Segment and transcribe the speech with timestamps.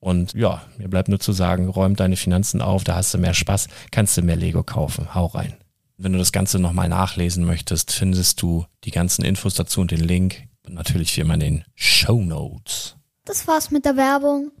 [0.00, 3.34] Und ja, mir bleibt nur zu sagen, räum deine Finanzen auf, da hast du mehr
[3.34, 5.14] Spaß, kannst du mehr Lego kaufen.
[5.14, 5.56] Hau rein.
[5.96, 10.00] Wenn du das Ganze nochmal nachlesen möchtest, findest du die ganzen Infos dazu und den
[10.00, 10.44] Link.
[10.64, 12.96] Und natürlich wie immer in den Show Notes.
[13.24, 14.52] Das war's mit der Werbung.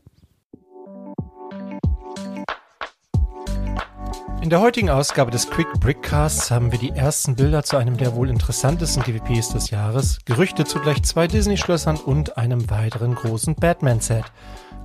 [4.40, 8.14] In der heutigen Ausgabe des Quick Brickcasts haben wir die ersten Bilder zu einem der
[8.14, 14.24] wohl interessantesten DVPs des Jahres, Gerüchte zu gleich zwei Disney-Schlössern und einem weiteren großen Batman-Set.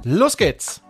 [0.05, 0.83] Los geht's!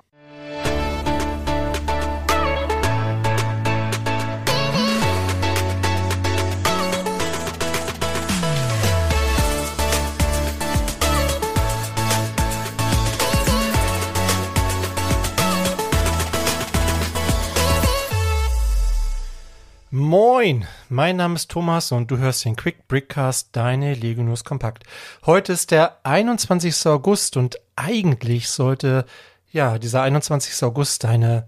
[20.44, 24.84] Moin, mein Name ist Thomas und du hörst den Quick Brickcast, deine Lego News Kompakt.
[25.26, 26.86] Heute ist der 21.
[26.88, 29.06] August und eigentlich sollte
[29.54, 30.62] ja dieser 21.
[30.64, 31.48] August eine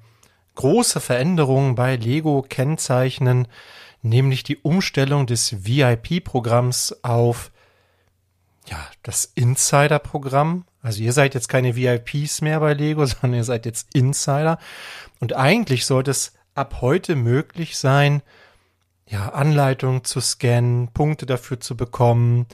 [0.55, 3.49] große Veränderung bei Lego kennzeichnen,
[4.01, 7.51] nämlich die Umstellung des VIP-Programms auf
[8.65, 10.63] ja, das Insider-Programm.
[10.81, 14.57] Also ihr seid jetzt keine VIPs mehr bei Lego, sondern ihr seid jetzt Insider.
[15.19, 18.21] Und eigentlich sollte es ab heute möglich sein,
[19.07, 22.47] ja, Anleitungen zu scannen, Punkte dafür zu bekommen.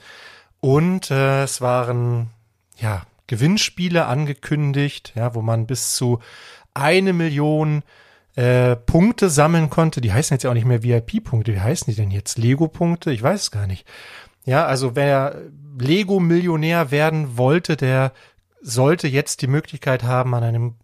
[0.60, 2.30] Und äh, es waren
[2.76, 6.20] ja Gewinnspiele angekündigt, ja, wo man bis zu
[6.74, 7.82] eine Million
[8.34, 10.00] äh, Punkte sammeln konnte.
[10.00, 11.54] Die heißen jetzt ja auch nicht mehr VIP-Punkte.
[11.54, 12.38] Wie heißen die denn jetzt?
[12.38, 13.12] Lego-Punkte?
[13.12, 13.86] Ich weiß es gar nicht.
[14.44, 15.36] Ja, also wer
[15.78, 18.12] Lego-Millionär werden wollte, der
[18.60, 20.74] sollte jetzt die Möglichkeit haben, an einem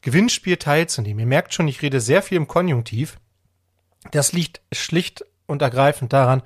[0.00, 1.20] Gewinnspiel teilzunehmen.
[1.20, 3.18] Ihr merkt schon, ich rede sehr viel im Konjunktiv.
[4.10, 6.42] Das liegt schlicht und ergreifend daran,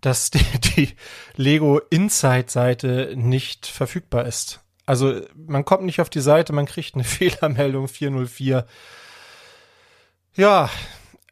[0.00, 0.44] dass die,
[0.76, 0.96] die
[1.36, 4.60] Lego Insight Seite nicht verfügbar ist.
[4.84, 8.66] Also man kommt nicht auf die Seite, man kriegt eine Fehlermeldung 404.
[10.34, 10.70] Ja,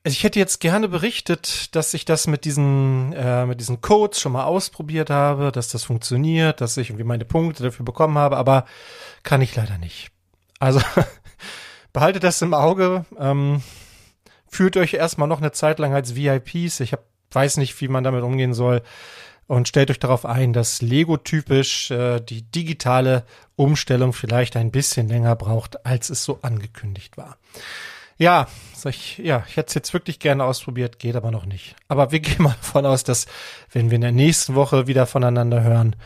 [0.02, 4.32] ich hätte jetzt gerne berichtet, dass ich das mit diesen, äh, mit diesen Codes schon
[4.32, 8.64] mal ausprobiert habe, dass das funktioniert, dass ich irgendwie meine Punkte dafür bekommen habe, aber
[9.22, 10.10] kann ich leider nicht.
[10.58, 10.80] Also
[11.92, 13.04] behaltet das im Auge.
[13.18, 13.62] Ähm,
[14.50, 16.80] fühlt euch erstmal noch eine Zeit lang als VIPs.
[16.80, 18.82] Ich hab, weiß nicht, wie man damit umgehen soll.
[19.46, 23.24] Und stellt euch darauf ein, dass Lego-typisch äh, die digitale
[23.56, 27.36] Umstellung vielleicht ein bisschen länger braucht, als es so angekündigt war.
[28.16, 28.48] Ja,
[28.84, 31.74] ich, ja, ich hätte es jetzt wirklich gerne ausprobiert, geht aber noch nicht.
[31.88, 33.26] Aber wir gehen mal davon aus, dass
[33.72, 35.96] wenn wir in der nächsten Woche wieder voneinander hören,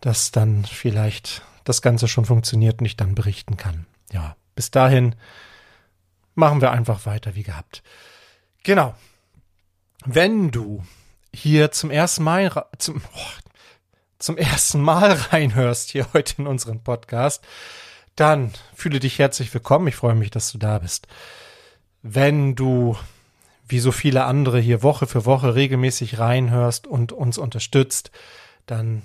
[0.00, 3.86] dass dann vielleicht das Ganze schon funktioniert und ich dann berichten kann.
[4.12, 5.14] Ja, bis dahin
[6.38, 7.82] machen wir einfach weiter wie gehabt.
[8.62, 8.94] Genau.
[10.04, 10.84] Wenn du
[11.34, 13.50] hier zum ersten Mal zum, oh,
[14.18, 17.44] zum ersten Mal reinhörst hier heute in unseren Podcast,
[18.14, 19.88] dann fühle dich herzlich willkommen.
[19.88, 21.08] Ich freue mich, dass du da bist.
[22.02, 22.96] Wenn du
[23.66, 28.12] wie so viele andere hier Woche für Woche regelmäßig reinhörst und uns unterstützt,
[28.66, 29.02] dann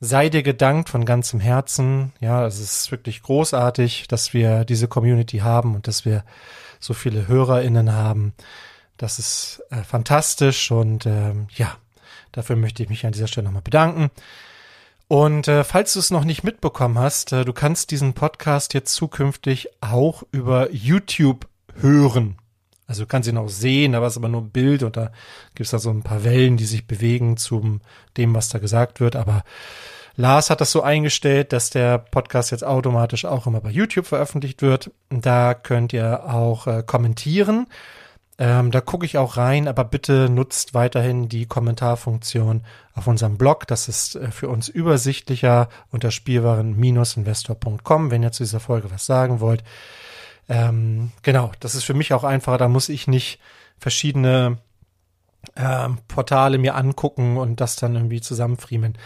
[0.00, 2.12] sei dir gedankt von ganzem Herzen.
[2.20, 6.24] Ja, es ist wirklich großartig, dass wir diese Community haben und dass wir
[6.80, 8.32] so viele HörerInnen haben.
[8.96, 11.76] Das ist äh, fantastisch und ähm, ja,
[12.32, 14.10] dafür möchte ich mich an dieser Stelle nochmal bedanken.
[15.08, 18.94] Und äh, falls du es noch nicht mitbekommen hast, äh, du kannst diesen Podcast jetzt
[18.94, 21.46] zukünftig auch über YouTube
[21.80, 22.39] hören.
[22.90, 25.12] Also du kannst ihn auch sehen, aber es ist aber nur ein Bild und da
[25.54, 27.78] gibt es da so ein paar Wellen, die sich bewegen zu
[28.16, 29.14] dem, was da gesagt wird.
[29.14, 29.44] Aber
[30.16, 34.60] Lars hat das so eingestellt, dass der Podcast jetzt automatisch auch immer bei YouTube veröffentlicht
[34.60, 34.90] wird.
[35.08, 37.68] Da könnt ihr auch äh, kommentieren.
[38.38, 42.64] Ähm, da gucke ich auch rein, aber bitte nutzt weiterhin die Kommentarfunktion
[42.96, 43.68] auf unserem Blog.
[43.68, 49.38] Das ist äh, für uns übersichtlicher unter spielwaren-investor.com, wenn ihr zu dieser Folge was sagen
[49.38, 49.62] wollt.
[50.50, 52.58] Ähm, genau, das ist für mich auch einfacher.
[52.58, 53.38] Da muss ich nicht
[53.78, 54.58] verschiedene
[55.56, 58.98] ähm, Portale mir angucken und das dann irgendwie zusammenfriemeln.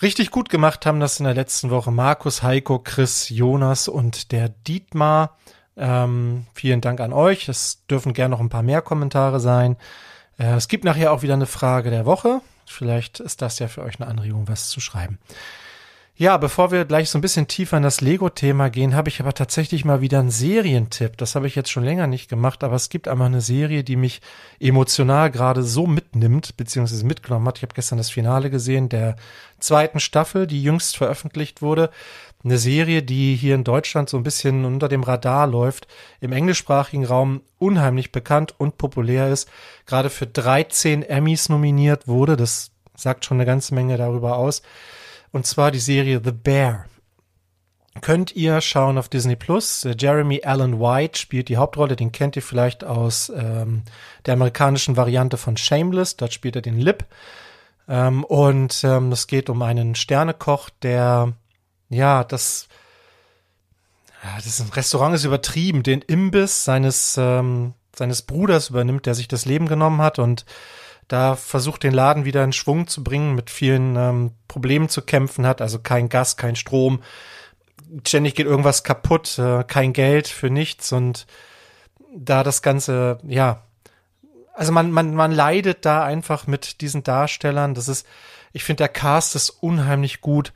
[0.00, 4.48] Richtig gut gemacht haben das in der letzten Woche Markus, Heiko, Chris, Jonas und der
[4.48, 5.36] Dietmar.
[5.76, 7.48] Ähm, vielen Dank an euch.
[7.48, 9.76] Es dürfen gern noch ein paar mehr Kommentare sein.
[10.38, 12.40] Äh, es gibt nachher auch wieder eine Frage der Woche.
[12.64, 15.18] Vielleicht ist das ja für euch eine Anregung, was zu schreiben.
[16.20, 19.34] Ja, bevor wir gleich so ein bisschen tiefer in das Lego-Thema gehen, habe ich aber
[19.34, 21.16] tatsächlich mal wieder einen Serientipp.
[21.16, 23.94] Das habe ich jetzt schon länger nicht gemacht, aber es gibt einmal eine Serie, die
[23.94, 24.20] mich
[24.58, 27.58] emotional gerade so mitnimmt, beziehungsweise mitgenommen hat.
[27.58, 29.14] Ich habe gestern das Finale gesehen der
[29.60, 31.88] zweiten Staffel, die jüngst veröffentlicht wurde.
[32.42, 35.86] Eine Serie, die hier in Deutschland so ein bisschen unter dem Radar läuft,
[36.20, 39.48] im englischsprachigen Raum unheimlich bekannt und populär ist,
[39.86, 42.36] gerade für 13 Emmys nominiert wurde.
[42.36, 44.62] Das sagt schon eine ganze Menge darüber aus
[45.32, 46.86] und zwar die Serie The Bear.
[48.00, 49.84] Könnt ihr schauen auf Disney Plus.
[49.84, 53.82] Äh, Jeremy Allen White spielt die Hauptrolle, den kennt ihr vielleicht aus ähm,
[54.26, 56.16] der amerikanischen Variante von Shameless.
[56.16, 57.04] Dort spielt er den Lip.
[57.88, 61.32] Ähm, und ähm, es geht um einen Sternekoch, der
[61.88, 62.68] ja das
[64.44, 69.68] das Restaurant ist übertrieben, den Imbiss seines ähm, seines Bruders übernimmt, der sich das Leben
[69.68, 70.44] genommen hat und
[71.08, 75.46] da versucht den Laden wieder in Schwung zu bringen, mit vielen ähm, Problemen zu kämpfen
[75.46, 77.02] hat, also kein Gas, kein Strom,
[78.06, 81.26] ständig geht irgendwas kaputt, äh, kein Geld für nichts und
[82.14, 83.62] da das Ganze, ja,
[84.54, 87.74] also man, man, man leidet da einfach mit diesen Darstellern.
[87.74, 88.04] Das ist,
[88.52, 90.52] ich finde, der Cast ist unheimlich gut.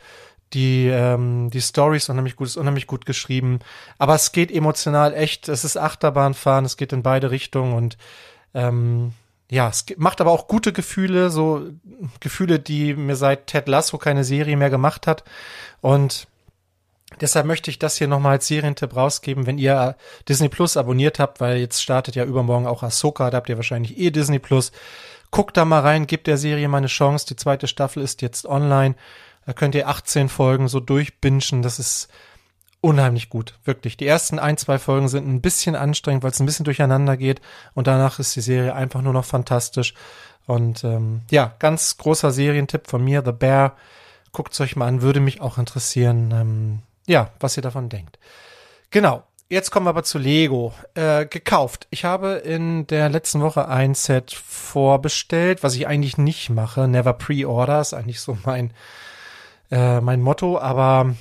[0.55, 3.61] Die, ähm, die Story ist unheimlich gut, ist unheimlich gut geschrieben.
[3.99, 7.97] Aber es geht emotional echt, es ist Achterbahnfahren, es geht in beide Richtungen und
[8.55, 9.13] ähm,
[9.53, 11.69] ja, es macht aber auch gute Gefühle, so
[12.21, 15.25] Gefühle, die mir seit Ted Lasso keine Serie mehr gemacht hat.
[15.83, 16.27] Und
[17.21, 19.95] deshalb möchte ich das hier nochmal als Serientipp rausgeben, wenn ihr
[20.27, 23.99] Disney Plus abonniert habt, weil jetzt startet ja übermorgen auch Ahsoka, da habt ihr wahrscheinlich
[23.99, 24.73] eh Disney Plus.
[25.31, 27.27] Guckt da mal rein, gebt der Serie mal eine Chance.
[27.27, 28.95] Die zweite Staffel ist jetzt online.
[29.45, 31.61] Da könnt ihr 18 Folgen so durchbingen.
[31.61, 32.09] Das ist
[32.83, 33.97] unheimlich gut, wirklich.
[33.97, 37.41] Die ersten ein, zwei Folgen sind ein bisschen anstrengend, weil es ein bisschen durcheinander geht
[37.73, 39.95] und danach ist die Serie einfach nur noch fantastisch.
[40.47, 43.77] Und ähm, ja, ganz großer Serientipp von mir, The Bear.
[44.33, 48.19] Guckt euch mal an, würde mich auch interessieren, ähm, ja, was ihr davon denkt.
[48.91, 49.23] Genau.
[49.49, 50.73] Jetzt kommen wir aber zu Lego.
[50.95, 51.87] Äh, gekauft.
[51.91, 56.89] Ich habe in der letzten Woche ein Set vorbestellt, was ich eigentlich nicht mache.
[56.89, 58.73] Never pre-order ist eigentlich so mein,
[59.71, 61.15] äh, mein Motto, aber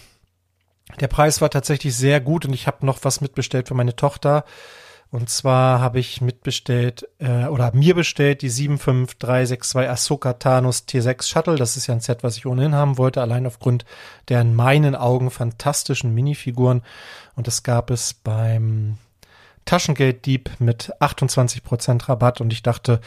[0.99, 4.45] der Preis war tatsächlich sehr gut und ich habe noch was mitbestellt für meine Tochter.
[5.11, 11.57] Und zwar habe ich mitbestellt äh, oder mir bestellt die 75362 Ahsoka Thanos T6 Shuttle.
[11.57, 13.83] Das ist ja ein Set, was ich ohnehin haben wollte, allein aufgrund
[14.29, 16.81] der in meinen Augen fantastischen Minifiguren.
[17.35, 18.97] Und das gab es beim
[19.65, 23.01] Taschengelddieb mit 28% Rabatt und ich dachte,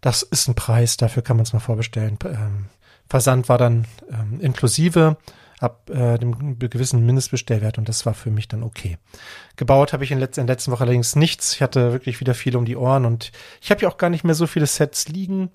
[0.00, 2.18] das ist ein Preis, dafür kann man es mal vorbestellen.
[2.24, 2.66] Ähm,
[3.08, 5.18] Versand war dann ähm, inklusive
[5.64, 8.98] ab äh, dem gewissen Mindestbestellwert und das war für mich dann okay.
[9.56, 11.54] Gebaut habe ich in, letz in der letzten Woche allerdings nichts.
[11.54, 14.24] Ich hatte wirklich wieder viel um die Ohren und ich habe ja auch gar nicht
[14.24, 15.50] mehr so viele Sets liegen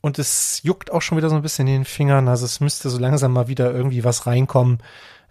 [0.00, 2.28] und es juckt auch schon wieder so ein bisschen in den Fingern.
[2.28, 4.78] Also es müsste so langsam mal wieder irgendwie was reinkommen.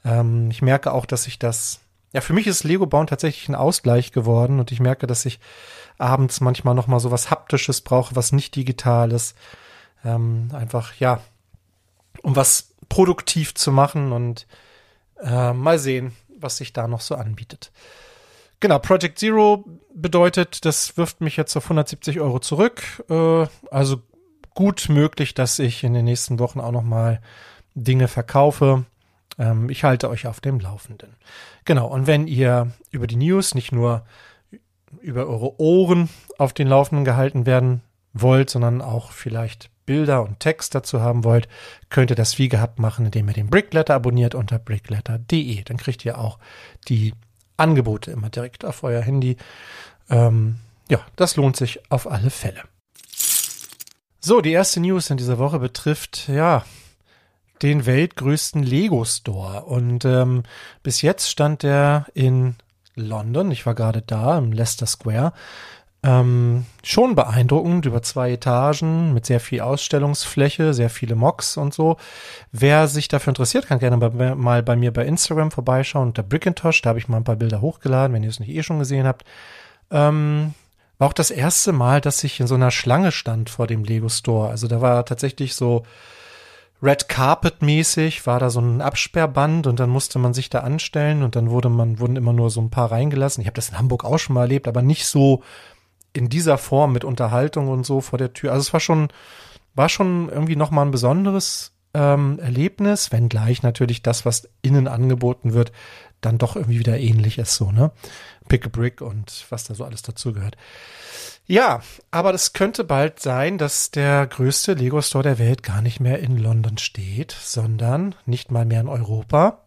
[0.05, 1.81] Ähm, ich merke auch, dass ich das
[2.13, 5.39] ja, für mich ist Lego Bauen tatsächlich ein Ausgleich geworden und ich merke, dass ich
[5.97, 9.35] abends manchmal noch mal so was haptisches brauche, was nicht digital ist.
[10.05, 11.21] Ähm, einfach ja,
[12.21, 14.47] um was produktiv zu machen und
[15.21, 17.71] äh, mal sehen, was sich da noch so anbietet.
[18.59, 22.81] Genau, Project Zero bedeutet, das wirft mich jetzt auf 170 Euro zurück.
[23.09, 24.01] Äh, also
[24.53, 27.21] gut möglich, dass ich in den nächsten Wochen auch noch mal
[27.75, 28.85] Dinge verkaufe.
[29.37, 31.15] Ähm, ich halte euch auf dem Laufenden.
[31.65, 34.05] Genau, und wenn ihr über die News nicht nur
[35.01, 37.81] über eure Ohren auf den Laufenden gehalten werden
[38.13, 41.47] wollt, sondern auch vielleicht Bilder und Text dazu haben wollt,
[41.89, 45.63] könnt ihr das wie gehabt machen, indem ihr den Brickletter abonniert unter brickletter.de.
[45.63, 46.39] Dann kriegt ihr auch
[46.87, 47.13] die
[47.57, 49.37] Angebote immer direkt auf euer Handy.
[50.09, 50.55] Ähm,
[50.89, 52.63] ja, das lohnt sich auf alle Fälle.
[54.19, 56.63] So, die erste News in dieser Woche betrifft, ja,
[57.61, 59.65] den weltgrößten Lego Store.
[59.65, 60.43] Und ähm,
[60.81, 62.55] bis jetzt stand der in
[62.95, 63.51] London.
[63.51, 65.33] Ich war gerade da im Leicester Square.
[66.05, 71.95] Ähm, schon beeindruckend, über zwei Etagen mit sehr viel Ausstellungsfläche, sehr viele Mocks und so.
[72.51, 76.81] Wer sich dafür interessiert, kann gerne bei, mal bei mir bei Instagram vorbeischauen unter Brickintosh.
[76.81, 79.07] Da habe ich mal ein paar Bilder hochgeladen, wenn ihr es nicht eh schon gesehen
[79.07, 79.23] habt.
[79.91, 80.53] Ähm,
[80.97, 84.09] war auch das erste Mal, dass ich in so einer Schlange stand vor dem Lego
[84.09, 84.49] Store.
[84.49, 85.83] Also da war tatsächlich so
[86.83, 91.23] Red Carpet mäßig war da so ein Absperrband und dann musste man sich da anstellen
[91.23, 93.39] und dann wurde man wurden immer nur so ein paar reingelassen.
[93.39, 95.43] Ich habe das in Hamburg auch schon mal erlebt, aber nicht so
[96.13, 98.51] in dieser Form mit Unterhaltung und so vor der Tür.
[98.51, 99.09] Also es war schon,
[99.73, 105.71] war schon irgendwie nochmal ein besonderes ähm, Erlebnis, wenngleich natürlich das, was innen angeboten wird,
[106.21, 107.91] dann doch irgendwie wieder ähnlich ist, so, ne?
[108.47, 110.57] Pick a Brick und was da so alles dazugehört.
[111.45, 115.99] Ja, aber das könnte bald sein, dass der größte Lego Store der Welt gar nicht
[115.99, 119.63] mehr in London steht, sondern nicht mal mehr in Europa,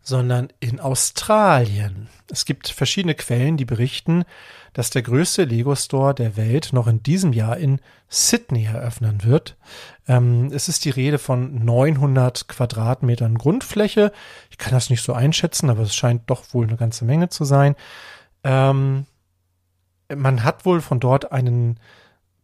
[0.00, 2.08] sondern in Australien.
[2.30, 4.24] Es gibt verschiedene Quellen, die berichten,
[4.72, 9.56] dass der größte Lego Store der Welt noch in diesem Jahr in Sydney eröffnen wird.
[10.08, 14.12] Ähm, es ist die Rede von 900 Quadratmetern Grundfläche.
[14.50, 17.44] Ich kann das nicht so einschätzen, aber es scheint doch wohl eine ganze Menge zu
[17.44, 17.74] sein.
[18.44, 19.06] Ähm,
[20.14, 21.78] man hat wohl von dort einen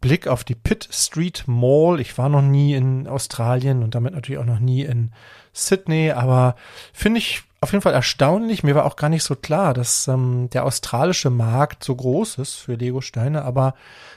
[0.01, 2.01] Blick auf die Pitt Street Mall.
[2.01, 5.13] Ich war noch nie in Australien und damit natürlich auch noch nie in
[5.53, 6.55] Sydney, aber
[6.93, 8.63] finde ich auf jeden Fall erstaunlich.
[8.63, 12.55] Mir war auch gar nicht so klar, dass ähm, der australische Markt so groß ist
[12.55, 13.75] für Lego-Steine, aber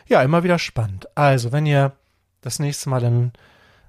[0.08, 1.08] ja, immer wieder spannend.
[1.16, 1.94] Also, wenn ihr
[2.42, 3.32] das nächste Mal in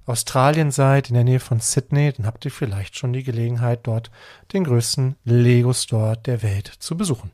[0.07, 4.11] Australien seid, in der Nähe von Sydney, dann habt ihr vielleicht schon die Gelegenheit, dort
[4.53, 7.31] den größten Lego-Store der Welt zu besuchen.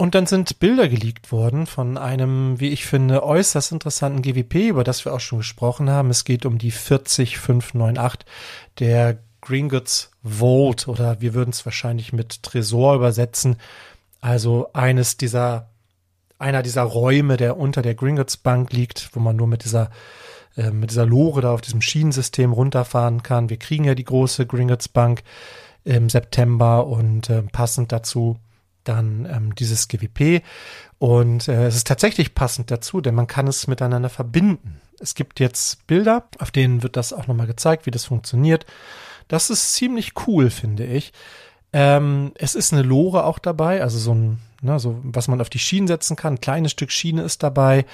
[0.00, 4.84] Und dann sind Bilder geleakt worden von einem, wie ich finde, äußerst interessanten GWP, über
[4.84, 6.10] das wir auch schon gesprochen haben.
[6.10, 8.24] Es geht um die 40598
[8.78, 9.18] der
[9.48, 13.56] Green Goods Vault oder wir würden es wahrscheinlich mit Tresor übersetzen.
[14.20, 15.70] Also eines dieser,
[16.38, 19.90] einer dieser Räume, der unter der Green Goods Bank liegt, wo man nur mit dieser
[20.56, 23.48] äh, mit dieser Lore da auf diesem Schienensystem runterfahren kann.
[23.48, 25.22] Wir kriegen ja die große Green Goods Bank
[25.84, 28.36] im September und äh, passend dazu
[28.84, 30.42] dann ähm, dieses GWP.
[30.98, 34.78] Und äh, es ist tatsächlich passend dazu, denn man kann es miteinander verbinden.
[35.00, 38.66] Es gibt jetzt Bilder, auf denen wird das auch nochmal gezeigt, wie das funktioniert.
[39.28, 41.12] Das ist ziemlich cool, finde ich.
[41.72, 45.50] Ähm, es ist eine Lore auch dabei, also so ein, ne, so was man auf
[45.50, 46.34] die Schienen setzen kann.
[46.34, 47.84] Ein kleines Stück Schiene ist dabei.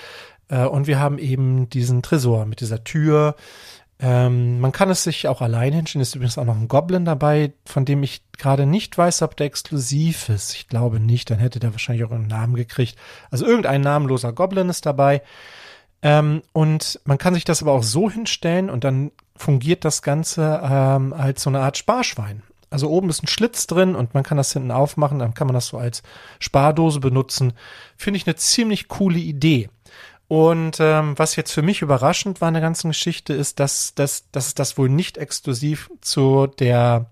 [0.48, 3.34] Äh, und wir haben eben diesen Tresor mit dieser Tür,
[4.00, 6.02] ähm, man kann es sich auch allein hinstellen.
[6.02, 9.46] Ist übrigens auch noch ein Goblin dabei, von dem ich gerade nicht weiß, ob der
[9.46, 10.54] exklusiv ist.
[10.54, 12.96] Ich glaube nicht, dann hätte der wahrscheinlich auch einen Namen gekriegt.
[13.30, 15.22] Also irgendein namenloser Goblin ist dabei.
[16.02, 20.60] Ähm, und man kann sich das aber auch so hinstellen und dann fungiert das Ganze
[20.62, 22.42] ähm, als so eine Art Sparschwein.
[22.70, 25.54] Also oben ist ein Schlitz drin und man kann das hinten aufmachen, dann kann man
[25.54, 26.02] das so als
[26.40, 27.52] Spardose benutzen.
[27.96, 29.70] Finde ich eine ziemlich coole Idee.
[30.26, 34.28] Und ähm, was jetzt für mich überraschend war in der ganzen Geschichte ist, dass, dass,
[34.32, 37.10] dass es das wohl nicht exklusiv zu der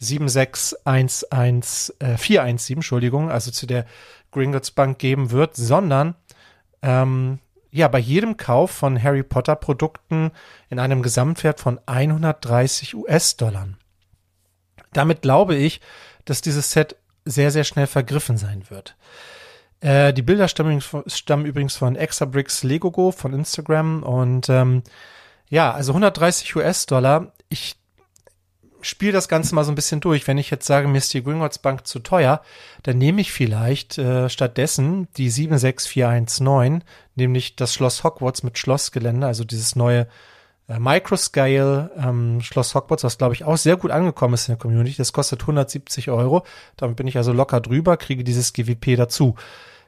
[0.00, 3.84] 7611417, äh, 417, Entschuldigung, also zu der
[4.30, 6.14] Gringotts Bank geben wird, sondern
[6.80, 7.38] ähm,
[7.72, 10.30] ja, bei jedem Kauf von Harry Potter Produkten
[10.68, 13.68] in einem Gesamtwert von 130 US-Dollar.
[14.92, 15.80] Damit glaube ich,
[16.26, 18.94] dass dieses Set sehr, sehr schnell vergriffen sein wird.
[19.80, 24.82] Äh, die Bilder stammen, stammen übrigens von Exabricks Legogo von Instagram und ähm,
[25.48, 27.32] ja, also 130 US-Dollar.
[27.48, 27.76] Ich
[28.82, 30.26] spiele das Ganze mal so ein bisschen durch.
[30.26, 32.42] Wenn ich jetzt sage, mir ist die Gringotts Bank zu teuer,
[32.82, 36.84] dann nehme ich vielleicht äh, stattdessen die 76419,
[37.14, 40.06] nämlich das Schloss Hogwarts mit Schlossgelände, also dieses neue
[40.68, 44.60] äh, Microscale ähm, Schloss Hogwarts, was glaube ich auch sehr gut angekommen ist in der
[44.60, 44.96] Community.
[44.96, 46.44] Das kostet 170 Euro.
[46.76, 49.36] Damit bin ich also locker drüber, kriege dieses GWP dazu.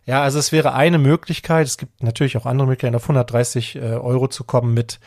[0.07, 1.67] Ja, also es wäre eine Möglichkeit.
[1.67, 5.01] Es gibt natürlich auch andere Möglichkeiten, auf 130 äh, Euro zu kommen mit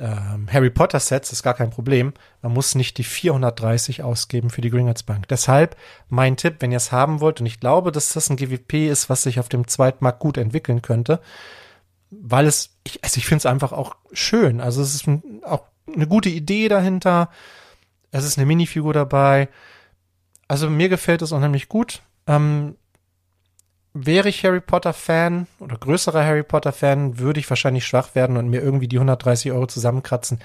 [0.00, 1.30] ähm, Harry Potter Sets.
[1.30, 2.14] ist gar kein Problem.
[2.42, 5.28] Man muss nicht die 430 ausgeben für die Gringotts Bank.
[5.28, 5.76] Deshalb
[6.08, 9.10] mein Tipp, wenn ihr es haben wollt, und ich glaube, dass das ein GWP ist,
[9.10, 11.20] was sich auf dem Zweitmarkt gut entwickeln könnte,
[12.10, 14.60] weil es, ich, also ich finde es einfach auch schön.
[14.60, 17.28] Also es ist ein, auch eine gute Idee dahinter.
[18.10, 19.48] Es ist eine Minifigur dabei.
[20.48, 22.02] Also mir gefällt es unheimlich gut.
[22.26, 22.76] Ähm,
[23.92, 28.36] wäre ich Harry Potter Fan oder größerer Harry Potter Fan, würde ich wahrscheinlich schwach werden
[28.36, 30.40] und mir irgendwie die 130 Euro zusammenkratzen.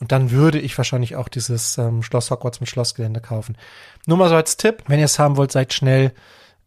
[0.00, 3.56] Und dann würde ich wahrscheinlich auch dieses ähm, Schloss Hogwarts mit Schlossgelände kaufen.
[4.06, 6.12] Nur mal so als Tipp, wenn ihr es haben wollt, seid schnell.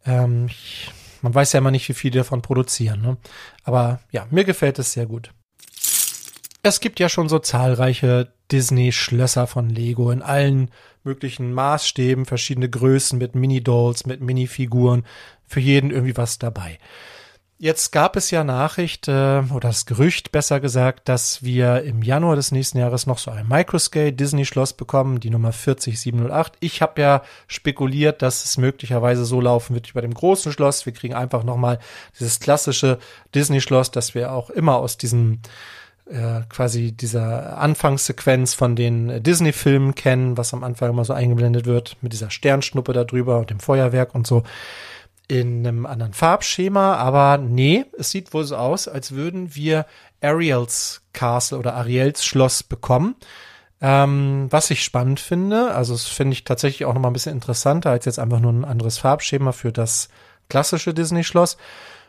[0.06, 3.02] Ähm, ich, man weiß ja immer nicht, wie viele davon produzieren.
[3.02, 3.16] Ne?
[3.64, 5.32] Aber ja, mir gefällt es sehr gut.
[6.62, 10.70] Es gibt ja schon so zahlreiche Disney-Schlösser von Lego in allen
[11.02, 15.04] möglichen Maßstäben, verschiedene Größen mit Mini-Dolls, mit Minifiguren,
[15.46, 16.78] für jeden irgendwie was dabei.
[17.56, 22.34] Jetzt gab es ja Nachricht äh, oder das Gerücht besser gesagt, dass wir im Januar
[22.34, 26.54] des nächsten Jahres noch so ein Microscale Disney Schloss bekommen, die Nummer 40708.
[26.58, 30.84] Ich habe ja spekuliert, dass es möglicherweise so laufen wird wie bei dem großen Schloss.
[30.84, 31.78] Wir kriegen einfach noch mal
[32.18, 32.98] dieses klassische
[33.36, 35.38] Disney Schloss, das wir auch immer aus diesem
[36.06, 41.96] äh, quasi dieser Anfangssequenz von den Disney-Filmen kennen, was am Anfang immer so eingeblendet wird,
[42.02, 44.42] mit dieser Sternschnuppe da drüber und dem Feuerwerk und so
[45.28, 49.86] in einem anderen Farbschema, aber nee, es sieht wohl so aus, als würden wir
[50.20, 53.16] Ariels Castle oder Ariels Schloss bekommen.
[53.80, 57.34] Ähm, was ich spannend finde, also das finde ich tatsächlich auch noch mal ein bisschen
[57.34, 60.08] interessanter als jetzt einfach nur ein anderes Farbschema für das
[60.48, 61.56] klassische Disney-Schloss.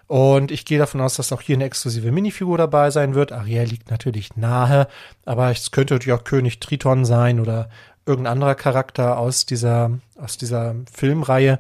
[0.08, 3.32] Und ich gehe davon aus, dass auch hier eine exklusive Minifigur dabei sein wird.
[3.32, 4.88] Ariel liegt natürlich nahe,
[5.26, 7.70] aber es könnte natürlich auch König Triton sein oder
[8.06, 11.60] irgendein anderer Charakter aus dieser, aus dieser Filmreihe.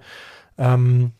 [0.59, 1.11] Ähm,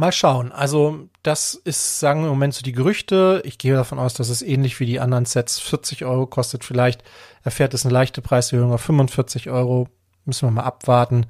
[0.00, 0.50] mal schauen.
[0.50, 3.42] Also, das ist, sagen wir im Moment so die Gerüchte.
[3.44, 6.64] Ich gehe davon aus, dass es ähnlich wie die anderen Sets 40 Euro kostet.
[6.64, 7.04] Vielleicht
[7.44, 9.88] erfährt es eine leichte Preiserhöhung auf 45 Euro.
[10.24, 11.26] Müssen wir mal abwarten.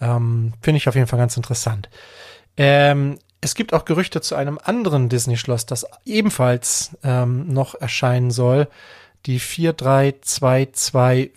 [0.00, 1.88] Ähm, Finde ich auf jeden Fall ganz interessant.
[2.56, 8.68] Ähm, es gibt auch Gerüchte zu einem anderen Disney-Schloss, das ebenfalls ähm, noch erscheinen soll.
[9.26, 11.30] Die 43224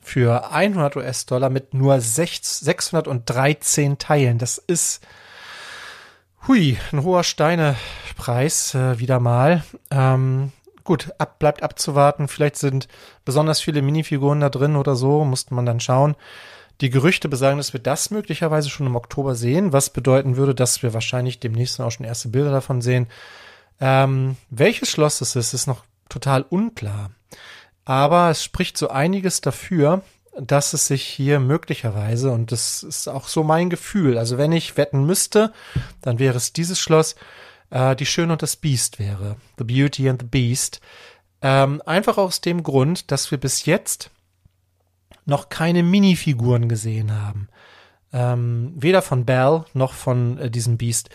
[0.00, 4.38] für 100 US-Dollar mit nur 6, 613 Teilen.
[4.38, 5.02] Das ist,
[6.46, 9.64] hui, ein hoher Steinepreis äh, wieder mal.
[9.90, 10.52] Ähm,
[10.84, 12.28] gut, ab, bleibt abzuwarten.
[12.28, 12.88] Vielleicht sind
[13.24, 16.16] besonders viele Minifiguren da drin oder so, musste man dann schauen.
[16.80, 20.82] Die Gerüchte besagen, dass wir das möglicherweise schon im Oktober sehen, was bedeuten würde, dass
[20.82, 23.06] wir wahrscheinlich demnächst auch schon erste Bilder davon sehen.
[23.80, 27.10] Ähm, welches Schloss es ist, ist noch total unklar.
[27.84, 30.02] Aber es spricht so einiges dafür,
[30.40, 34.76] dass es sich hier möglicherweise, und das ist auch so mein Gefühl, also wenn ich
[34.76, 35.52] wetten müsste,
[36.02, 37.14] dann wäre es dieses Schloss,
[37.70, 39.36] äh, die Schöne und das Beast wäre.
[39.58, 40.80] The Beauty and the Beast.
[41.42, 44.10] Ähm, einfach aus dem Grund, dass wir bis jetzt
[45.26, 47.48] noch keine Minifiguren gesehen haben.
[48.12, 51.10] Ähm, weder von Belle noch von äh, diesem Beast.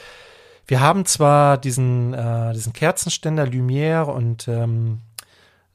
[0.67, 5.01] Wir haben zwar diesen, äh, diesen Kerzenständer Lumière und ähm,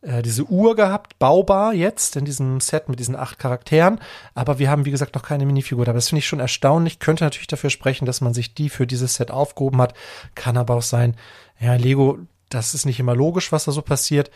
[0.04, 4.00] äh, diese Uhr gehabt, baubar jetzt in diesem Set mit diesen acht Charakteren,
[4.34, 5.86] aber wir haben, wie gesagt, noch keine Minifigur.
[5.86, 6.98] Aber das finde ich schon erstaunlich.
[6.98, 9.94] Könnte natürlich dafür sprechen, dass man sich die für dieses Set aufgehoben hat.
[10.34, 11.16] Kann aber auch sein,
[11.58, 14.30] ja, Lego, das ist nicht immer logisch, was da so passiert.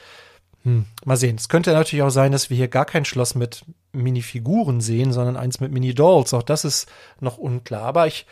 [0.64, 1.36] Hm, mal sehen.
[1.36, 5.36] Es könnte natürlich auch sein, dass wir hier gar kein Schloss mit Minifiguren sehen, sondern
[5.36, 6.34] eins mit Mini-Dolls.
[6.34, 6.88] Auch das ist
[7.20, 7.82] noch unklar.
[7.82, 8.26] Aber ich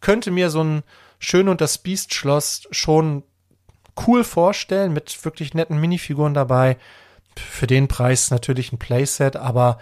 [0.00, 0.82] könnte mir so ein
[1.20, 3.24] Schön und das Biest-Schloss schon
[4.06, 6.76] cool vorstellen, mit wirklich netten Minifiguren dabei.
[7.36, 9.78] Für den Preis natürlich ein Playset, aber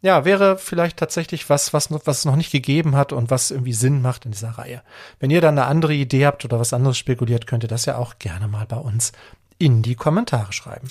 [0.00, 3.72] ja, wäre vielleicht tatsächlich was, was, was es noch nicht gegeben hat und was irgendwie
[3.72, 4.82] Sinn macht in dieser Reihe.
[5.18, 7.96] Wenn ihr dann eine andere Idee habt oder was anderes spekuliert, könnt ihr das ja
[7.96, 9.12] auch gerne mal bei uns
[9.58, 10.88] in die Kommentare schreiben.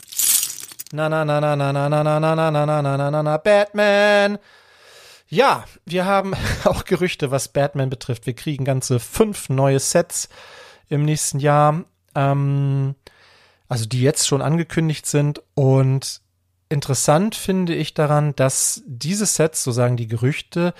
[0.91, 3.23] Na na na na na na na na na na na na na na na
[3.23, 4.37] na Batman.
[5.29, 6.33] Ja, wir haben
[6.65, 8.25] auch Gerüchte, was Batman betrifft.
[8.25, 10.29] Wir kriegen ganze fünf neue Sets
[10.89, 11.83] im nächsten Jahr,
[12.17, 12.95] ähm,
[13.69, 15.41] also die jetzt schon angekündigt sind.
[15.53, 16.21] Und
[16.69, 20.73] interessant finde ich daran, dass diese Sets, so sagen die Gerüchte,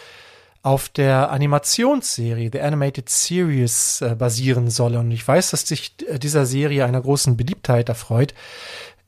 [0.64, 5.00] auf der Animationsserie The Animated Series äh, basieren solle.
[5.00, 8.34] Und ich weiß, dass sich äh, dieser Serie einer großen Beliebtheit erfreut.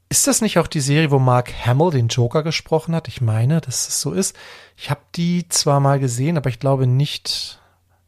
[0.07, 3.07] Ist das nicht auch die Serie, wo Mark Hamill den Joker gesprochen hat?
[3.07, 4.35] Ich meine, dass es so ist.
[4.77, 7.59] Ich habe die zwar mal gesehen, aber ich glaube nicht,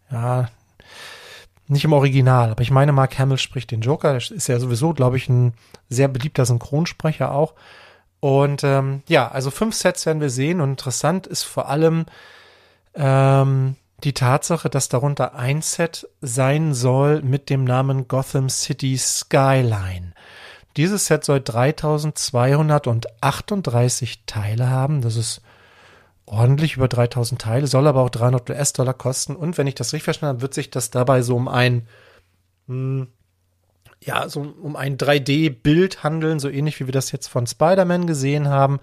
[0.10, 0.50] ja,
[1.72, 2.52] nicht im Original.
[2.52, 4.14] Aber ich meine, Mark Hamill spricht den Joker.
[4.14, 5.54] Das ist ja sowieso, glaube ich, ein
[5.90, 7.54] sehr beliebter Synchronsprecher auch.
[8.20, 10.62] Und ähm, ja, also fünf Sets werden wir sehen.
[10.62, 12.06] Und interessant ist vor allem,
[12.94, 20.14] ähm, die Tatsache, dass darunter ein Set sein soll mit dem Namen Gotham City Skyline.
[20.78, 25.02] Dieses Set soll 3238 Teile haben.
[25.02, 25.42] Das ist
[26.32, 29.36] ordentlich über 3000 Teile, soll aber auch 300 US-Dollar kosten.
[29.36, 31.88] Und wenn ich das richtig verstanden habe, wird sich das dabei so um ein,
[32.68, 33.08] mh, hm,
[34.04, 38.48] ja, so um ein 3D-Bild handeln, so ähnlich wie wir das jetzt von Spider-Man gesehen
[38.48, 38.80] haben.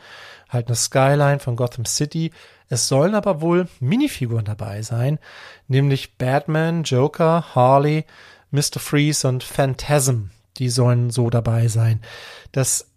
[0.48, 2.30] Halt eine Skyline von Gotham City.
[2.68, 5.18] Es sollen aber wohl Minifiguren dabei sein,
[5.66, 8.04] nämlich Batman, Joker, Harley,
[8.50, 8.78] Mr.
[8.78, 10.30] Freeze und Phantasm.
[10.58, 12.00] Die sollen so dabei sein.
[12.52, 12.88] Das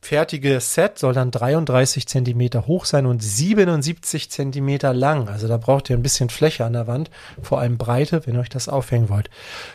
[0.00, 5.28] fertige Set soll dann 33 Zentimeter hoch sein und 77 Zentimeter lang.
[5.28, 7.10] Also da braucht ihr ein bisschen Fläche an der Wand,
[7.42, 9.30] vor allem Breite, wenn ihr euch das aufhängen wollt.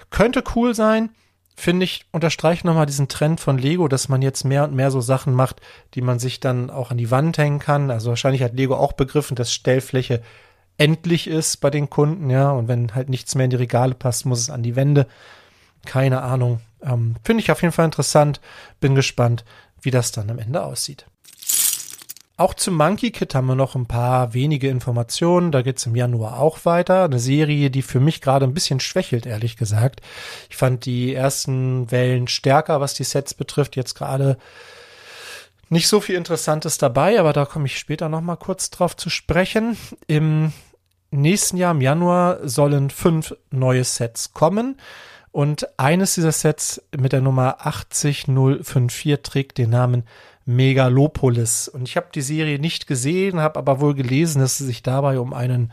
[0.09, 1.09] Könnte cool sein
[1.55, 5.01] finde ich, unterstreicht nochmal diesen Trend von Lego, dass man jetzt mehr und mehr so
[5.01, 5.61] Sachen macht,
[5.93, 7.91] die man sich dann auch an die Wand hängen kann.
[7.91, 10.21] Also wahrscheinlich hat Lego auch begriffen, dass Stellfläche
[10.77, 12.51] endlich ist bei den Kunden, ja.
[12.51, 15.07] Und wenn halt nichts mehr in die Regale passt, muss es an die Wände.
[15.85, 16.61] Keine Ahnung.
[16.81, 18.41] Ähm, finde ich auf jeden Fall interessant.
[18.79, 19.45] Bin gespannt,
[19.83, 21.05] wie das dann am Ende aussieht.
[22.35, 25.51] Auch zum Monkey Kid haben wir noch ein paar wenige Informationen.
[25.51, 27.03] Da geht's im Januar auch weiter.
[27.03, 30.01] Eine Serie, die für mich gerade ein bisschen schwächelt, ehrlich gesagt.
[30.49, 33.75] Ich fand die ersten Wellen stärker, was die Sets betrifft.
[33.75, 34.37] Jetzt gerade
[35.69, 39.11] nicht so viel Interessantes dabei, aber da komme ich später noch mal kurz drauf zu
[39.11, 39.77] sprechen.
[40.07, 40.53] Im
[41.11, 44.77] nächsten Jahr, im Januar, sollen fünf neue Sets kommen.
[45.33, 50.03] Und eines dieser Sets mit der Nummer 80054 trägt den Namen
[50.45, 51.67] Megalopolis.
[51.67, 55.19] Und ich habe die Serie nicht gesehen, habe aber wohl gelesen, dass es sich dabei
[55.19, 55.71] um einen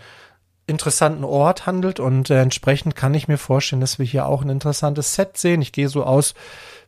[0.67, 4.49] interessanten Ort handelt und äh, entsprechend kann ich mir vorstellen, dass wir hier auch ein
[4.49, 5.61] interessantes Set sehen.
[5.61, 6.33] Ich gehe so aus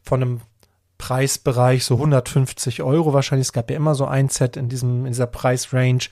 [0.02, 0.40] von einem
[0.96, 3.48] Preisbereich so 150 Euro wahrscheinlich.
[3.48, 6.08] Es gab ja immer so ein Set in diesem in dieser Preisrange.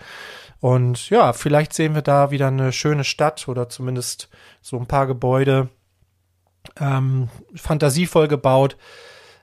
[0.60, 4.28] Und ja, vielleicht sehen wir da wieder eine schöne Stadt oder zumindest
[4.60, 5.70] so ein paar Gebäude
[6.78, 8.76] ähm, fantasievoll gebaut.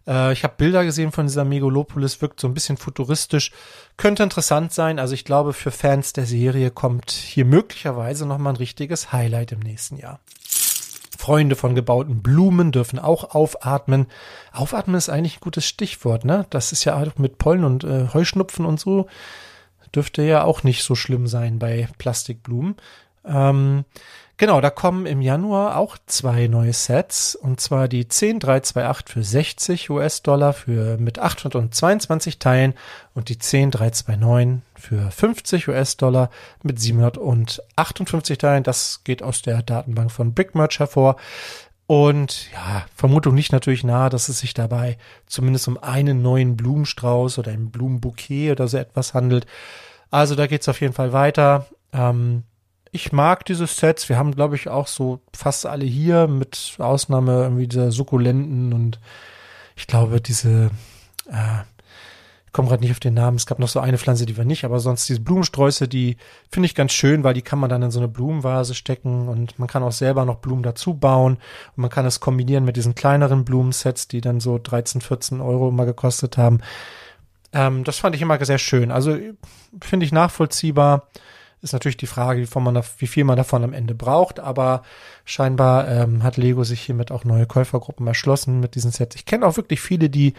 [0.08, 3.52] Äh, ich habe Bilder gesehen von dieser Megalopolis, wirkt so ein bisschen futuristisch.
[3.98, 5.00] Könnte interessant sein.
[5.00, 9.60] Also ich glaube, für Fans der Serie kommt hier möglicherweise nochmal ein richtiges Highlight im
[9.60, 10.20] nächsten Jahr.
[11.18, 14.06] Freunde von gebauten Blumen dürfen auch aufatmen.
[14.54, 16.46] Aufatmen ist eigentlich ein gutes Stichwort, ne?
[16.52, 19.08] Das ist ja auch mit Pollen und äh, Heuschnupfen und so.
[19.94, 22.76] Dürfte ja auch nicht so schlimm sein bei Plastikblumen.
[23.26, 23.84] Ähm,
[24.40, 29.90] Genau, da kommen im Januar auch zwei neue Sets und zwar die 10328 für 60
[29.90, 32.76] US-Dollar für mit 822 Teilen
[33.16, 36.30] und die 10329 für 50 US-Dollar
[36.62, 38.62] mit 758 Teilen.
[38.62, 41.16] Das geht aus der Datenbank von BigMerch hervor.
[41.88, 47.40] Und ja, Vermutung nicht natürlich nahe, dass es sich dabei zumindest um einen neuen Blumenstrauß
[47.40, 49.48] oder ein Blumenbouquet oder so etwas handelt.
[50.12, 51.66] Also da geht's auf jeden Fall weiter.
[51.92, 52.44] Ähm,
[52.92, 54.10] ich mag diese Sets.
[54.10, 59.00] Wir haben, glaube ich, auch so fast alle hier, mit Ausnahme irgendwie dieser Sukkulenten und
[59.76, 60.72] ich glaube, diese,
[61.32, 61.62] äh,
[62.46, 64.46] ich komme gerade nicht auf den Namen, es gab noch so eine Pflanze, die wir
[64.46, 66.18] nicht, aber sonst diese Blumensträuße, die
[66.52, 69.60] finde ich ganz schön, weil die kann man dann in so eine Blumenvase stecken und
[69.60, 72.96] man kann auch selber noch Blumen dazu bauen und man kann es kombinieren mit diesen
[72.96, 76.62] kleineren Blumensets, die dann so 13, 14 Euro immer gekostet haben.
[77.54, 78.92] Ähm, das fand ich immer sehr schön.
[78.92, 79.18] Also
[79.82, 81.08] finde ich nachvollziehbar.
[81.62, 84.84] Ist natürlich die Frage, wie, man, wie viel man davon am Ende braucht, aber
[85.26, 89.16] scheinbar ähm, hat Lego sich hiermit auch neue Käufergruppen erschlossen mit diesen Sets.
[89.16, 90.34] Ich kenne auch wirklich viele, die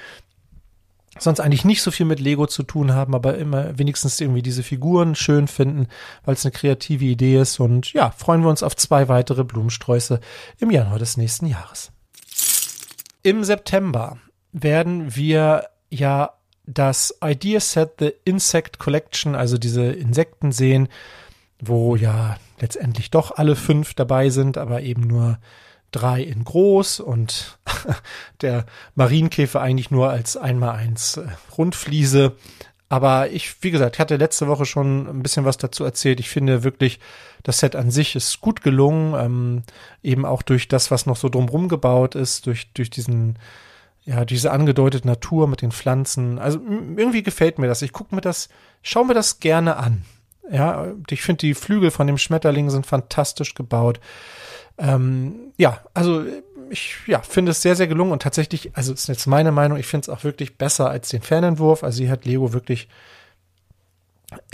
[1.18, 4.62] sonst eigentlich nicht so viel mit Lego zu tun haben, aber immer wenigstens irgendwie diese
[4.62, 5.88] Figuren schön finden,
[6.24, 7.58] weil es eine kreative Idee ist.
[7.58, 10.20] Und ja, freuen wir uns auf zwei weitere Blumensträuße
[10.58, 11.90] im Januar des nächsten Jahres.
[13.22, 14.18] Im September
[14.52, 16.37] werden wir ja
[16.68, 20.88] das Idea Set The Insect Collection, also diese Insekten sehen,
[21.60, 25.38] wo ja letztendlich doch alle fünf dabei sind, aber eben nur
[25.90, 27.58] drei in groß und
[28.42, 31.26] der Marienkäfer eigentlich nur als einmal eins äh,
[31.56, 32.36] Rundfliese.
[32.90, 36.20] Aber ich, wie gesagt, ich hatte letzte Woche schon ein bisschen was dazu erzählt.
[36.20, 37.00] Ich finde wirklich,
[37.42, 39.62] das Set an sich ist gut gelungen, ähm,
[40.02, 43.38] eben auch durch das, was noch so drumrum gebaut ist, durch, durch diesen
[44.08, 46.38] ja, diese angedeutete Natur mit den Pflanzen.
[46.38, 46.58] Also
[46.96, 47.82] irgendwie gefällt mir das.
[47.82, 48.48] Ich gucke mir das,
[48.80, 50.02] schaue mir das gerne an.
[50.50, 54.00] Ja, ich finde die Flügel von dem Schmetterling sind fantastisch gebaut.
[54.78, 56.24] Ähm, ja, also
[56.70, 59.86] ich ja, finde es sehr, sehr gelungen und tatsächlich, also ist jetzt meine Meinung, ich
[59.86, 61.84] finde es auch wirklich besser als den Fernentwurf.
[61.84, 62.88] Also hier hat Lego wirklich,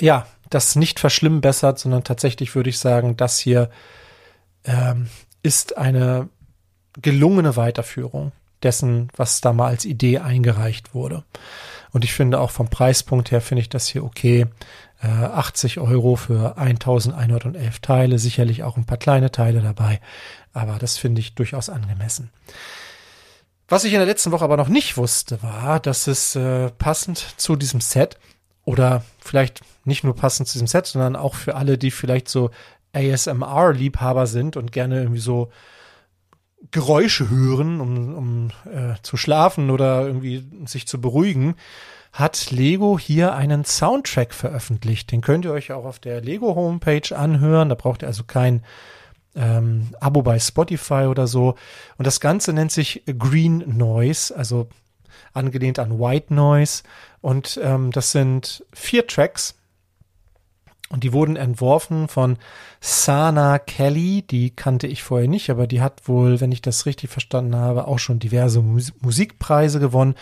[0.01, 3.71] ja, das nicht verschlimmbessert, sondern tatsächlich würde ich sagen, das hier
[4.65, 5.07] ähm,
[5.45, 6.29] ist eine
[7.01, 8.33] gelungene Weiterführung
[8.65, 11.25] dessen, was da mal als Idee eingereicht wurde.
[11.93, 14.47] Und ich finde auch vom Preispunkt her finde ich das hier okay.
[15.03, 20.01] Äh, 80 Euro für 1111 Teile, sicherlich auch ein paar kleine Teile dabei,
[20.53, 22.31] aber das finde ich durchaus angemessen.
[23.69, 27.19] Was ich in der letzten Woche aber noch nicht wusste, war, dass es äh, passend
[27.37, 28.19] zu diesem Set
[28.65, 32.51] oder vielleicht nicht nur passend zu diesem Set, sondern auch für alle, die vielleicht so
[32.93, 35.51] ASMR-Liebhaber sind und gerne irgendwie so
[36.71, 41.55] Geräusche hören, um, um äh, zu schlafen oder irgendwie sich zu beruhigen,
[42.13, 45.11] hat Lego hier einen Soundtrack veröffentlicht.
[45.11, 47.69] Den könnt ihr euch auch auf der Lego Homepage anhören.
[47.69, 48.63] Da braucht ihr also kein
[49.35, 51.57] ähm, Abo bei Spotify oder so.
[51.99, 54.69] Und das Ganze nennt sich Green Noise, also
[55.33, 56.85] angelehnt an White Noise.
[57.21, 59.57] Und ähm, das sind vier Tracks
[60.91, 62.37] und die wurden entworfen von
[62.81, 67.09] Sana Kelly, die kannte ich vorher nicht, aber die hat wohl, wenn ich das richtig
[67.11, 70.15] verstanden habe, auch schon diverse Mus Musikpreise gewonnen.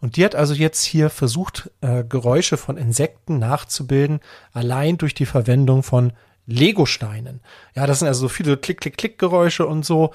[0.00, 4.20] Und die hat also jetzt hier versucht, äh, Geräusche von Insekten nachzubilden,
[4.52, 6.12] allein durch die Verwendung von
[6.46, 7.40] Legosteinen.
[7.76, 10.12] Ja, das sind also so viele Klick-Klick-Klick-Geräusche und so.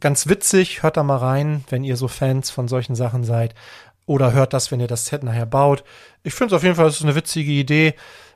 [0.00, 3.54] Ganz witzig, hört da mal rein, wenn ihr so Fans von solchen Sachen seid.
[4.06, 5.84] Oder hört das, wenn ihr das Set nachher baut.
[6.22, 7.94] Ich finde es auf jeden Fall, das ist eine witzige Idee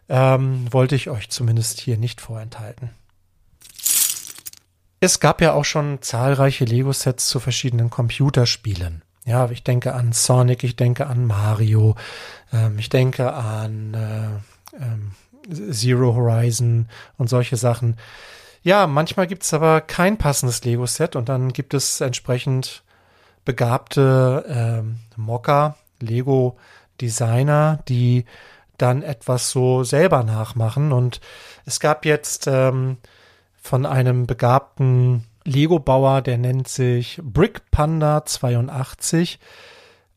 [0.09, 2.91] ähm, wollte ich euch zumindest hier nicht vorenthalten.
[5.01, 9.03] Es gab ja auch schon zahlreiche Lego-Sets zu verschiedenen Computerspielen.
[9.25, 11.97] Ja, ich denke an Sonic, ich denke an Mario,
[12.53, 15.13] ähm, ich denke an äh, ähm,
[15.73, 16.89] Zero Horizon
[17.19, 17.97] und solche Sachen.
[18.63, 22.83] Ja, manchmal gibt's aber kein passendes Lego-Set und dann gibt es entsprechend
[23.45, 28.25] begabte ähm, Mocker, Lego-Designer, die
[28.79, 30.93] dann etwas so selber nachmachen.
[30.93, 31.21] Und
[31.65, 32.99] es gab jetzt ähm,
[33.55, 39.39] von einem begabten Lego-Bauer, der nennt sich Brick Panda 82,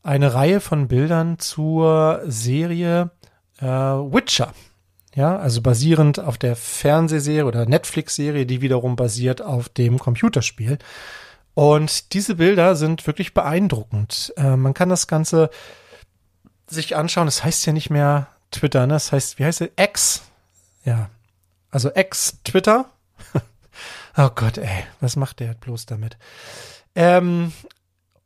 [0.02, 3.10] eine Reihe von Bildern zur Serie
[3.60, 4.52] äh, Witcher.
[5.14, 10.78] Ja, also basierend auf der Fernsehserie oder Netflix-Serie, die wiederum basiert auf dem Computerspiel.
[11.54, 14.32] Und diese Bilder sind wirklich beeindruckend.
[14.36, 15.50] Äh, man kann das Ganze
[16.68, 17.28] sich anschauen.
[17.28, 18.94] Es das heißt ja nicht mehr Twitter, ne?
[18.94, 19.70] Das heißt, wie heißt es?
[19.76, 20.22] X.
[20.84, 21.10] Ja.
[21.70, 22.86] Also X-Twitter.
[24.16, 26.18] oh Gott, ey, was macht der bloß damit?
[26.94, 27.52] Ähm,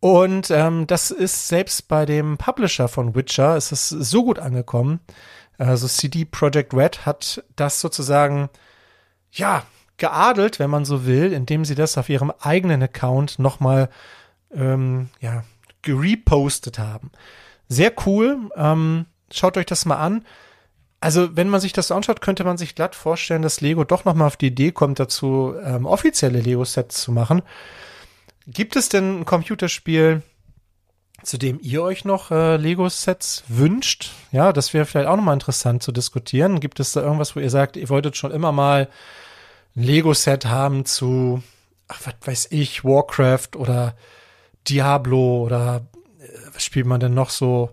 [0.00, 5.00] und ähm, das ist selbst bei dem Publisher von Witcher, ist es so gut angekommen.
[5.58, 8.48] Also CD Projekt Red hat das sozusagen,
[9.30, 9.64] ja,
[9.96, 13.88] geadelt, wenn man so will, indem sie das auf ihrem eigenen Account nochmal,
[14.52, 15.44] ähm, ja,
[15.82, 17.10] gerepostet haben.
[17.68, 18.50] Sehr cool.
[18.56, 20.24] Ähm, Schaut euch das mal an.
[21.00, 24.14] Also, wenn man sich das anschaut, könnte man sich glatt vorstellen, dass Lego doch noch
[24.14, 27.42] mal auf die Idee kommt, dazu ähm, offizielle Lego-Sets zu machen.
[28.46, 30.22] Gibt es denn ein Computerspiel,
[31.22, 34.12] zu dem ihr euch noch äh, Lego-Sets wünscht?
[34.32, 36.60] Ja, das wäre vielleicht auch noch mal interessant zu diskutieren.
[36.60, 38.88] Gibt es da irgendwas, wo ihr sagt, ihr wolltet schon immer mal
[39.76, 41.42] ein Lego-Set haben zu,
[41.88, 43.94] ach, was weiß ich, Warcraft oder
[44.68, 45.82] Diablo oder
[46.20, 47.70] äh, was spielt man denn noch so?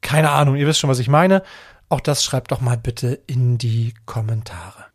[0.00, 1.42] Keine Ahnung, ihr wisst schon, was ich meine.
[1.88, 4.86] Auch das schreibt doch mal bitte in die Kommentare.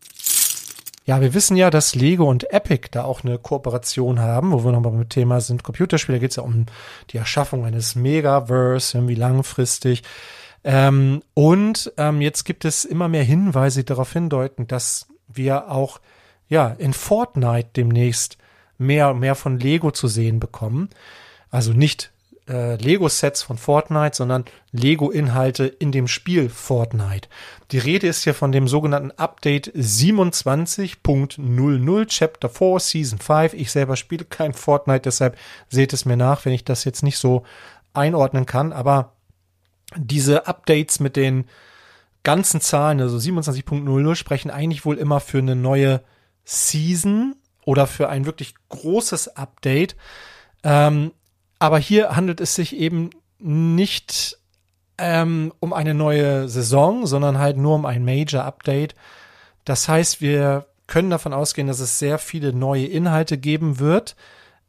[1.06, 4.72] Ja, wir wissen ja, dass Lego und Epic da auch eine Kooperation haben, wo wir
[4.72, 6.18] nochmal beim Thema sind Computerspiele.
[6.18, 6.66] Da geht es ja um
[7.10, 10.04] die Erschaffung eines Megaverse, irgendwie langfristig.
[10.64, 16.00] Ähm, und ähm, jetzt gibt es immer mehr Hinweise, die darauf hindeuten, dass wir auch
[16.48, 18.38] ja in Fortnite demnächst
[18.78, 20.90] mehr und mehr von Lego zu sehen bekommen.
[21.50, 22.13] Also nicht
[22.48, 27.28] äh, Lego-Sets von Fortnite, sondern Lego-Inhalte in dem Spiel Fortnite.
[27.72, 33.54] Die Rede ist hier von dem sogenannten Update 27.00 Chapter 4 Season 5.
[33.54, 35.38] Ich selber spiele kein Fortnite, deshalb
[35.70, 37.44] seht es mir nach, wenn ich das jetzt nicht so
[37.94, 38.74] einordnen kann.
[38.74, 39.14] Aber
[39.96, 41.46] diese Updates mit den
[42.24, 46.02] ganzen Zahlen, also 27.00, sprechen eigentlich wohl immer für eine neue
[46.46, 49.96] Season oder für ein wirklich großes Update.
[50.64, 51.12] Ähm,
[51.64, 54.38] aber hier handelt es sich eben nicht
[54.98, 58.96] ähm, um eine neue Saison, sondern halt nur um ein Major-Update.
[59.64, 64.18] Das heißt, wir können davon ausgehen, dass es sehr viele neue Inhalte geben wird.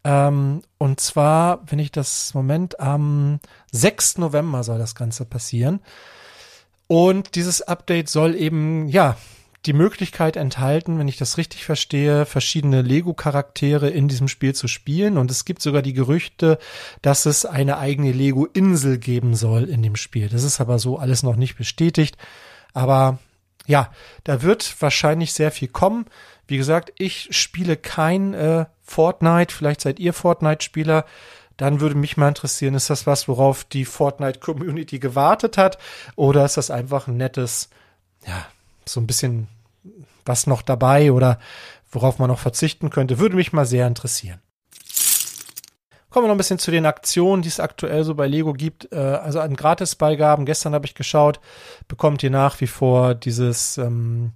[0.05, 3.41] Ähm, und zwar, wenn ich das Moment am
[3.73, 4.19] 6.
[4.19, 5.81] November soll das Ganze passieren.
[6.87, 9.17] Und dieses Update soll eben, ja,
[9.67, 15.17] die Möglichkeit enthalten, wenn ich das richtig verstehe, verschiedene Lego-Charaktere in diesem Spiel zu spielen.
[15.17, 16.59] Und es gibt sogar die Gerüchte,
[17.01, 20.29] dass es eine eigene Lego-Insel geben soll in dem Spiel.
[20.29, 22.19] Das ist aber so alles noch nicht bestätigt.
[22.75, 23.19] Aber
[23.67, 23.91] ja,
[24.25, 26.07] da wird wahrscheinlich sehr viel kommen.
[26.47, 29.55] Wie gesagt, ich spiele kein äh, Fortnite.
[29.55, 31.07] Vielleicht seid ihr Fortnite-Spieler.
[31.57, 35.79] Dann würde mich mal interessieren, ist das was, worauf die Fortnite-Community gewartet hat?
[36.17, 37.71] Oder ist das einfach ein nettes,
[38.27, 38.45] ja,
[38.85, 39.49] so ein bisschen
[40.25, 41.39] was noch dabei oder
[41.91, 43.19] worauf man noch verzichten könnte?
[43.19, 44.41] Würde mich mal sehr interessieren.
[46.11, 48.93] Kommen wir noch ein bisschen zu den Aktionen, die es aktuell so bei Lego gibt.
[48.93, 51.41] Äh, also an Gratisbeigaben, gestern habe ich geschaut,
[51.89, 54.33] bekommt ihr nach wie vor dieses, ähm,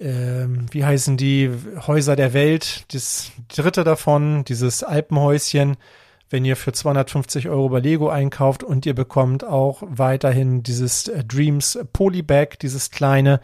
[0.00, 1.50] ähm, wie heißen die,
[1.86, 5.76] Häuser der Welt, das dritte davon, dieses Alpenhäuschen
[6.30, 11.24] wenn ihr für 250 Euro bei Lego einkauft und ihr bekommt auch weiterhin dieses äh,
[11.24, 13.40] Dreams Polybag, dieses kleine.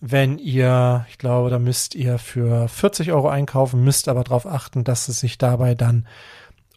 [0.00, 4.84] Wenn ihr, ich glaube, da müsst ihr für 40 Euro einkaufen, müsst aber darauf achten,
[4.84, 6.06] dass es sich dabei dann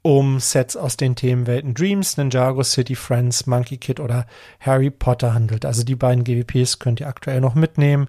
[0.02, 4.26] um Sets aus den Themenwelten Dreams, Ninjago City, Friends, Monkey Kid oder
[4.60, 5.66] Harry Potter handelt.
[5.66, 8.08] Also die beiden GWPs könnt ihr aktuell noch mitnehmen.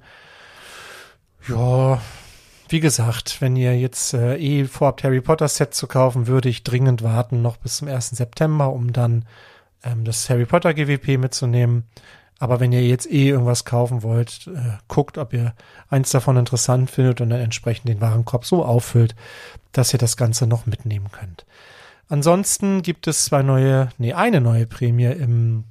[1.48, 2.00] Ja,
[2.68, 6.62] wie gesagt, wenn ihr jetzt äh, eh vorhabt, Harry Potter Set zu kaufen, würde ich
[6.62, 8.10] dringend warten, noch bis zum 1.
[8.10, 9.24] September, um dann
[9.82, 11.84] ähm, das Harry Potter GWP mitzunehmen.
[12.40, 15.54] Aber wenn ihr jetzt eh irgendwas kaufen wollt, äh, guckt, ob ihr
[15.90, 19.14] eins davon interessant findet und dann entsprechend den Warenkorb so auffüllt,
[19.72, 21.44] dass ihr das Ganze noch mitnehmen könnt.
[22.08, 25.64] Ansonsten gibt es zwei neue, nee, eine neue Prämie im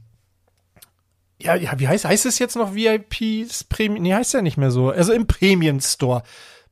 [1.41, 3.99] ja, ja, wie heißt, heißt es jetzt noch VIPs Prämie?
[3.99, 4.89] Nee, heißt ja nicht mehr so.
[4.89, 6.23] Also im Premium Store.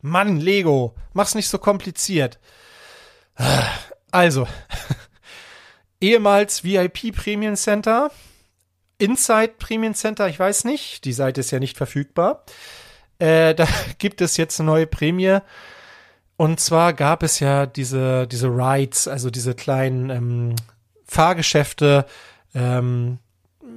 [0.02, 2.38] Mann, Lego, mach's nicht so kompliziert.
[4.12, 4.48] Also,
[6.02, 8.12] ehemals VIP Premium Center,
[8.98, 12.44] Inside Premium Center, ich weiß nicht, die Seite ist ja nicht verfügbar.
[13.20, 15.40] Äh, da gibt es jetzt eine neue Prämie.
[16.36, 20.56] Und zwar gab es ja diese, diese Rides, also diese kleinen ähm,
[21.06, 22.06] Fahrgeschäfte,
[22.54, 23.18] ähm,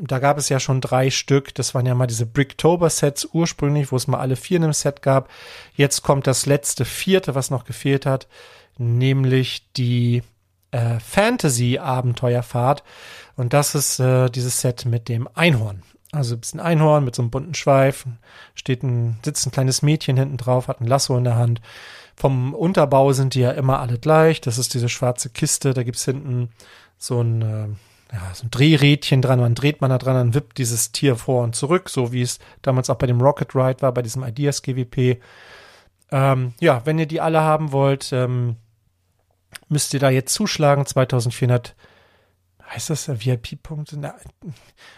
[0.03, 1.55] da gab es ja schon drei Stück.
[1.55, 5.03] Das waren ja mal diese Bricktober-Sets ursprünglich, wo es mal alle vier in einem Set
[5.03, 5.29] gab.
[5.75, 8.29] Jetzt kommt das letzte vierte, was noch gefehlt hat,
[8.79, 10.23] nämlich die
[10.71, 12.83] äh, Fantasy-Abenteuerfahrt.
[13.41, 15.83] Und das ist äh, dieses Set mit dem Einhorn.
[16.13, 18.05] Also ein bisschen Einhorn mit so einem bunten Schweif.
[18.55, 21.63] Steht ein, sitzt ein kleines Mädchen hinten drauf, hat ein Lasso in der Hand.
[22.17, 24.43] Vom Unterbau sind die ja immer alle gleich.
[24.43, 25.73] Das ist diese schwarze Kiste.
[25.73, 26.51] Da gibt's hinten
[26.99, 27.69] so ein äh,
[28.13, 31.43] ja, so ein Drehrädchen dran, man dreht man da dran, dann wippt dieses Tier vor
[31.43, 34.61] und zurück, so wie es damals auch bei dem Rocket Ride war, bei diesem Ideas
[34.61, 35.19] GWP.
[36.13, 38.57] Ähm, ja, wenn ihr die alle haben wollt, ähm,
[39.69, 41.75] müsst ihr da jetzt zuschlagen, 2400,
[42.71, 44.15] heißt das VIP-Punkte?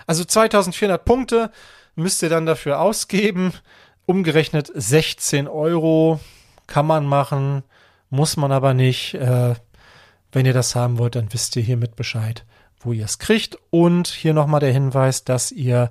[0.06, 1.50] Also 2400 Punkte
[1.94, 3.52] müsst ihr dann dafür ausgeben,
[4.06, 6.20] umgerechnet 16 Euro
[6.66, 7.62] kann man machen,
[8.11, 9.14] muss man aber nicht.
[9.14, 9.54] Äh,
[10.35, 12.44] wenn ihr das haben wollt, dann wisst ihr hiermit Bescheid
[12.85, 13.56] wo ihr es kriegt.
[13.70, 15.90] Und hier nochmal der Hinweis, dass ihr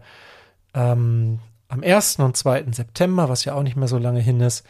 [0.74, 2.20] ähm, am 1.
[2.20, 2.66] und 2.
[2.72, 4.66] September, was ja auch nicht mehr so lange hin ist,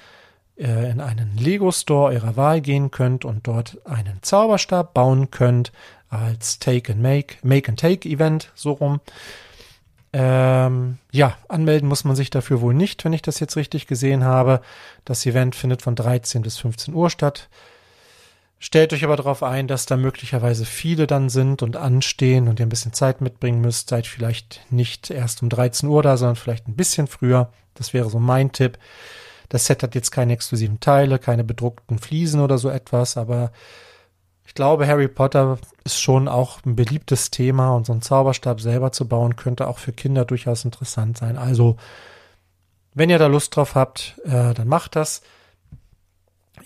[0.57, 5.71] äh, in einen Lego Store eurer Wahl gehen könnt und dort einen Zauberstab bauen könnt
[6.11, 8.99] als Take and Make, Make and Take Event, so rum.
[10.13, 14.25] Ähm, ja, anmelden muss man sich dafür wohl nicht, wenn ich das jetzt richtig gesehen
[14.25, 14.61] habe.
[15.05, 17.49] Das Event findet von 13 bis 15 Uhr statt.
[18.59, 22.65] Stellt euch aber darauf ein, dass da möglicherweise viele dann sind und anstehen und ihr
[22.65, 23.89] ein bisschen Zeit mitbringen müsst.
[23.89, 27.51] Seid vielleicht nicht erst um 13 Uhr da, sondern vielleicht ein bisschen früher.
[27.73, 28.77] Das wäre so mein Tipp.
[29.49, 33.51] Das Set hat jetzt keine exklusiven Teile, keine bedruckten Fliesen oder so etwas, aber
[34.45, 38.91] ich glaube, Harry Potter ist schon auch ein beliebtes Thema und so einen Zauberstab selber
[38.91, 41.37] zu bauen könnte auch für Kinder durchaus interessant sein.
[41.37, 41.77] Also,
[42.93, 45.21] wenn ihr da Lust drauf habt, äh, dann macht das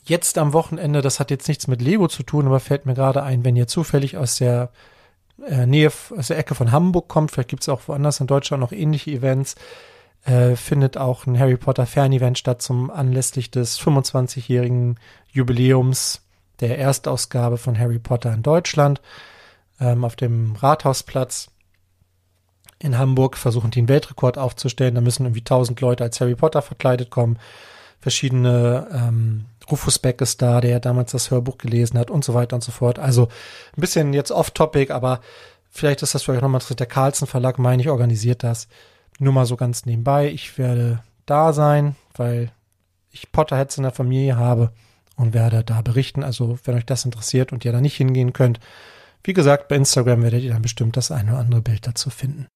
[0.03, 3.23] jetzt am Wochenende, das hat jetzt nichts mit Lego zu tun, aber fällt mir gerade
[3.23, 4.69] ein, wenn ihr zufällig aus der
[5.45, 8.61] äh, Nähe, aus der Ecke von Hamburg kommt, vielleicht gibt es auch woanders in Deutschland
[8.61, 9.55] noch ähnliche Events,
[10.25, 14.99] äh, findet auch ein Harry Potter Fernevent statt zum anlässlich des 25-jährigen
[15.31, 16.24] Jubiläums
[16.59, 19.01] der Erstausgabe von Harry Potter in Deutschland
[19.79, 21.49] ähm, auf dem Rathausplatz
[22.79, 24.95] in Hamburg versuchen einen Weltrekord aufzustellen.
[24.95, 27.39] Da müssen irgendwie 1000 Leute als Harry Potter verkleidet kommen.
[27.99, 32.55] Verschiedene ähm, Rufus Beck ist da, der damals das Hörbuch gelesen hat und so weiter
[32.55, 32.99] und so fort.
[32.99, 33.29] Also
[33.75, 35.21] ein bisschen jetzt off-topic, aber
[35.69, 36.81] vielleicht ist das für euch nochmal interessant.
[36.81, 38.67] Der Carlsen Verlag, meine ich, organisiert das.
[39.17, 40.29] Nur mal so ganz nebenbei.
[40.29, 42.51] Ich werde da sein, weil
[43.09, 44.71] ich Potterheads in der Familie habe
[45.15, 46.23] und werde da berichten.
[46.23, 48.59] Also wenn euch das interessiert und ihr da nicht hingehen könnt,
[49.23, 52.47] wie gesagt, bei Instagram werdet ihr dann bestimmt das eine oder andere Bild dazu finden.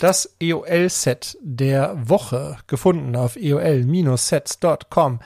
[0.00, 5.20] das EOL-Set der Woche gefunden auf eol-sets.com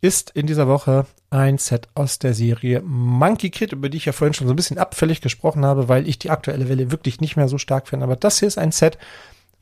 [0.00, 4.12] ist in dieser Woche ein Set aus der Serie Monkey Kid, über die ich ja
[4.12, 7.36] vorhin schon so ein bisschen abfällig gesprochen habe, weil ich die aktuelle Welle wirklich nicht
[7.36, 8.04] mehr so stark finde.
[8.04, 8.98] Aber das hier ist ein Set,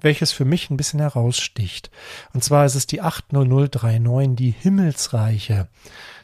[0.05, 1.91] welches für mich ein bisschen heraussticht.
[2.33, 5.69] Und zwar ist es die 80039, die Himmelsreiche.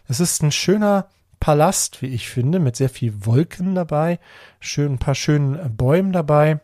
[0.06, 1.08] Das ist ein schöner
[1.40, 4.18] Palast, wie ich finde, mit sehr viel Wolken dabei,
[4.60, 6.60] schön, ein paar schönen Bäumen dabei.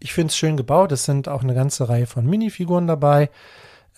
[0.00, 0.92] Ich finde es schön gebaut.
[0.92, 3.30] Es sind auch eine ganze Reihe von Minifiguren dabei,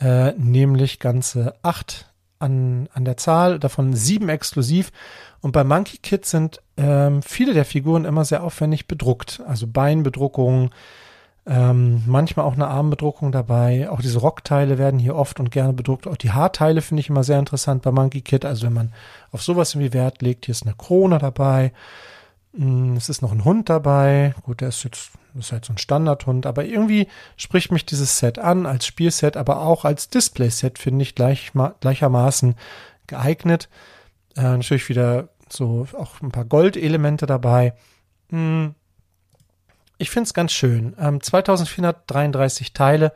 [0.00, 4.90] äh, nämlich ganze acht an, an der Zahl, davon sieben exklusiv.
[5.40, 9.42] Und bei Monkey Kid sind ähm, viele der Figuren immer sehr aufwendig bedruckt.
[9.46, 10.70] Also Beinbedruckungen,
[11.44, 13.90] ähm, manchmal auch eine Armbedruckung dabei.
[13.90, 16.06] Auch diese Rockteile werden hier oft und gerne bedruckt.
[16.06, 18.44] Auch die Haarteile finde ich immer sehr interessant bei Monkey Kid.
[18.44, 18.92] Also wenn man
[19.32, 21.72] auf sowas irgendwie Wert legt, hier ist eine Krone dabei.
[22.52, 24.34] Mm, es ist noch ein Hund dabei.
[24.42, 28.38] Gut, der ist jetzt ist halt so ein Standardhund, aber irgendwie spricht mich dieses Set
[28.38, 32.54] an als Spielset, aber auch als Displayset finde ich gleich, gleichermaßen
[33.06, 33.70] geeignet.
[34.36, 37.74] Äh, natürlich wieder so auch ein paar Goldelemente dabei.
[38.30, 38.74] Hm.
[40.02, 40.96] Ich finde es ganz schön.
[40.98, 43.12] Ähm, 2433 Teile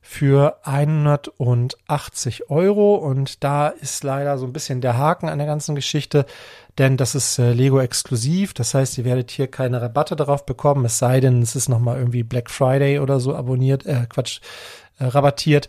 [0.00, 5.74] für 180 Euro und da ist leider so ein bisschen der Haken an der ganzen
[5.74, 6.26] Geschichte,
[6.78, 8.54] denn das ist äh, Lego exklusiv.
[8.54, 11.98] Das heißt, ihr werdet hier keine Rabatte darauf bekommen, es sei denn, es ist nochmal
[11.98, 14.38] irgendwie Black Friday oder so abonniert, äh, Quatsch,
[15.00, 15.68] äh, rabattiert.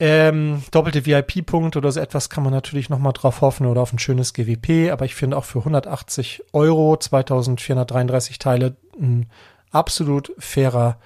[0.00, 4.00] Ähm, doppelte VIP-Punkte oder so etwas kann man natürlich nochmal drauf hoffen oder auf ein
[4.00, 9.30] schönes GWP, aber ich finde auch für 180 Euro, 2433 Teile, ein
[9.70, 10.98] absolut fairer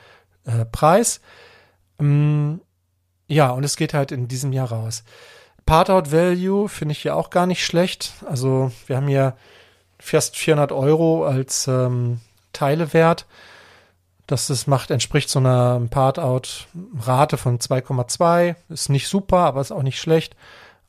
[0.45, 1.21] äh, Preis.
[1.99, 2.61] Ähm,
[3.29, 5.05] ja, und es geht halt in diesem Jahr raus.
[5.65, 8.13] Part-out Value finde ich ja auch gar nicht schlecht.
[8.27, 9.37] Also wir haben hier
[9.99, 12.21] fast 400 Euro als ähm,
[12.53, 13.27] Teilewert.
[14.27, 18.57] Das ist, macht, entspricht so einer Part-out-Rate von 2,2.
[18.69, 20.37] Ist nicht super, aber ist auch nicht schlecht.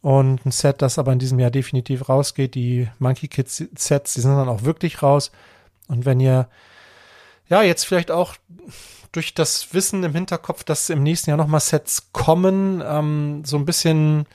[0.02, 2.56] Und ein Set, das aber in diesem Jahr definitiv rausgeht.
[2.56, 5.32] Die Monkey Kids Sets, die sind dann auch wirklich raus.
[5.88, 6.48] Und wenn ihr
[7.50, 8.36] ja jetzt vielleicht auch
[9.12, 13.66] durch das Wissen im Hinterkopf, dass im nächsten Jahr nochmal Sets kommen, ähm, so ein
[13.66, 14.26] bisschen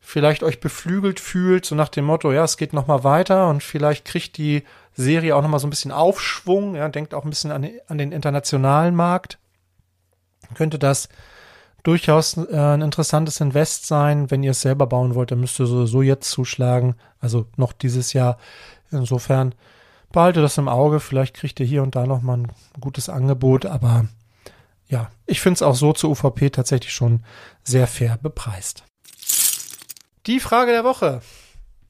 [0.00, 3.62] vielleicht euch beflügelt fühlt, so nach dem Motto, ja, es geht noch mal weiter und
[3.62, 7.30] vielleicht kriegt die Serie auch noch mal so ein bisschen Aufschwung, ja, denkt auch ein
[7.30, 9.38] bisschen an, an den internationalen Markt.
[10.54, 11.08] Könnte das
[11.82, 14.30] durchaus äh, ein interessantes Invest sein.
[14.30, 18.12] Wenn ihr es selber bauen wollt, dann müsst ihr sowieso jetzt zuschlagen, also noch dieses
[18.12, 18.38] Jahr.
[18.90, 19.54] Insofern
[20.12, 23.66] behalte das im Auge, vielleicht kriegt ihr hier und da noch mal ein gutes Angebot,
[23.66, 24.06] aber
[24.88, 27.24] ja, ich finde es auch so zur UVP tatsächlich schon
[27.64, 28.84] sehr fair bepreist.
[30.26, 31.22] Die Frage der Woche.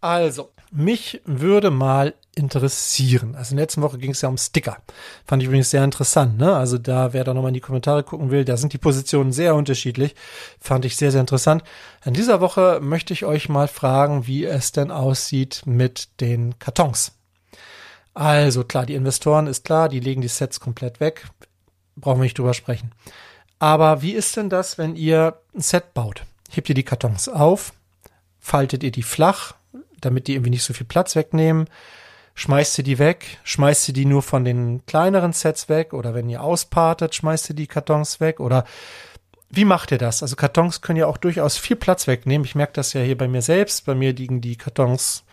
[0.00, 3.34] Also, mich würde mal interessieren.
[3.34, 4.78] Also in der letzten Woche ging es ja um Sticker.
[5.26, 6.38] Fand ich übrigens sehr interessant.
[6.38, 6.56] Ne?
[6.56, 9.54] Also da, wer da nochmal in die Kommentare gucken will, da sind die Positionen sehr
[9.54, 10.14] unterschiedlich.
[10.58, 11.62] Fand ich sehr, sehr interessant.
[12.04, 17.12] In dieser Woche möchte ich euch mal fragen, wie es denn aussieht mit den Kartons.
[18.14, 21.26] Also klar, die Investoren ist klar, die legen die Sets komplett weg.
[21.96, 22.92] Brauchen wir nicht drüber sprechen.
[23.58, 26.24] Aber wie ist denn das, wenn ihr ein Set baut?
[26.50, 27.72] Hebt ihr die Kartons auf,
[28.40, 29.54] faltet ihr die flach,
[30.00, 31.68] damit die irgendwie nicht so viel Platz wegnehmen.
[32.34, 36.28] Schmeißt ihr die weg, schmeißt ihr die nur von den kleineren Sets weg oder wenn
[36.30, 38.64] ihr auspartet, schmeißt ihr die Kartons weg oder
[39.50, 40.22] wie macht ihr das?
[40.22, 42.46] Also Kartons können ja auch durchaus viel Platz wegnehmen.
[42.46, 43.84] Ich merke das ja hier bei mir selbst.
[43.84, 45.24] Bei mir liegen die Kartons,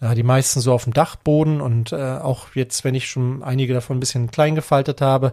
[0.00, 3.96] die meisten so auf dem Dachboden und äh, auch jetzt, wenn ich schon einige davon
[3.96, 5.32] ein bisschen klein gefaltet habe,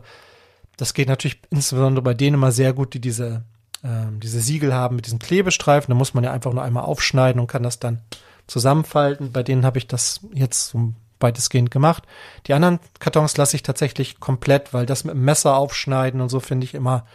[0.78, 3.44] das geht natürlich insbesondere bei denen immer sehr gut, die diese
[3.84, 5.92] ähm, diese Siegel haben mit diesen Klebestreifen.
[5.92, 8.02] Da muss man ja einfach nur einmal aufschneiden und kann das dann
[8.48, 9.32] zusammenfalten.
[9.32, 12.04] Bei denen habe ich das jetzt so weitestgehend gemacht.
[12.48, 16.40] Die anderen Kartons lasse ich tatsächlich komplett, weil das mit dem Messer aufschneiden und so
[16.40, 17.06] finde ich immer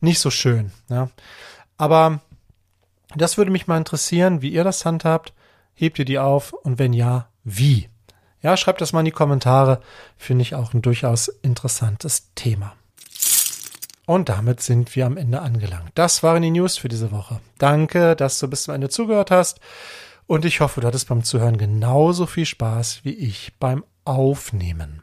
[0.00, 0.72] nicht so schön.
[0.88, 1.10] Ja.
[1.76, 2.20] Aber
[3.16, 5.32] das würde mich mal interessieren, wie ihr das handhabt.
[5.74, 7.88] Hebt ihr die auf und wenn ja, wie?
[8.42, 9.80] Ja, schreibt das mal in die Kommentare.
[10.16, 12.74] Finde ich auch ein durchaus interessantes Thema.
[14.06, 15.92] Und damit sind wir am Ende angelangt.
[15.94, 17.40] Das waren die News für diese Woche.
[17.58, 19.60] Danke, dass du bis zum Ende zugehört hast.
[20.26, 25.02] Und ich hoffe, du hattest beim Zuhören genauso viel Spaß wie ich beim Aufnehmen.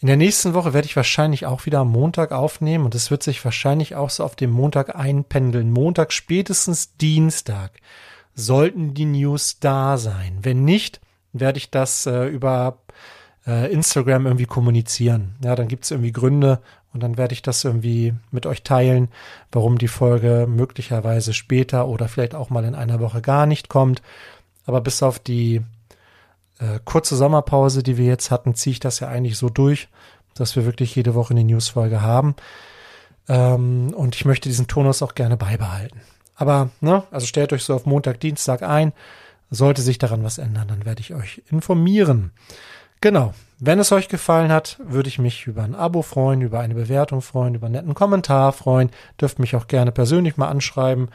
[0.00, 3.22] In der nächsten Woche werde ich wahrscheinlich auch wieder am Montag aufnehmen und es wird
[3.22, 5.70] sich wahrscheinlich auch so auf dem Montag einpendeln.
[5.70, 7.72] Montag, spätestens Dienstag
[8.34, 10.38] sollten die News da sein.
[10.42, 11.00] Wenn nicht,
[11.32, 12.78] werde ich das äh, über
[13.46, 15.34] äh, Instagram irgendwie kommunizieren.
[15.42, 16.60] Ja, dann gibt es irgendwie Gründe
[16.92, 19.08] und dann werde ich das irgendwie mit euch teilen,
[19.50, 24.02] warum die Folge möglicherweise später oder vielleicht auch mal in einer Woche gar nicht kommt.
[24.66, 25.62] Aber bis auf die
[26.58, 29.88] äh, kurze Sommerpause, die wir jetzt hatten, ziehe ich das ja eigentlich so durch.
[30.34, 32.34] dass wir wirklich jede Woche eine Newsfolge haben.
[33.28, 36.00] Ähm, und ich möchte diesen Tonus auch gerne beibehalten.
[36.42, 38.92] Aber, ne, also stellt euch so auf Montag, Dienstag ein.
[39.48, 42.32] Sollte sich daran was ändern, dann werde ich euch informieren.
[43.00, 43.32] Genau.
[43.60, 47.22] Wenn es euch gefallen hat, würde ich mich über ein Abo freuen, über eine Bewertung
[47.22, 48.90] freuen, über einen netten Kommentar freuen.
[49.20, 51.10] Dürft mich auch gerne persönlich mal anschreiben,